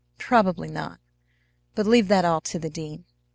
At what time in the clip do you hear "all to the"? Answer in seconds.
2.25-2.71